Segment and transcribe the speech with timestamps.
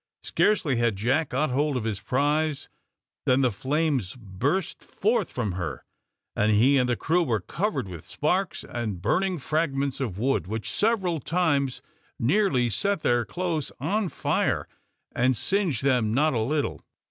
[0.23, 2.69] Scarcely had Jack got hold of his prize
[3.27, 5.85] than the flames burst forth from her,
[6.35, 10.71] and he and the crew were covered with sparks and burning fragments of wood, which
[10.71, 11.83] several times
[12.17, 14.67] nearly set their clothes on fire
[15.11, 16.81] and singed them not a little.